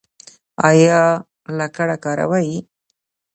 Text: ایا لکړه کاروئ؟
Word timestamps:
ایا 0.67 1.01
لکړه 1.59 1.95
کاروئ؟ 2.03 2.51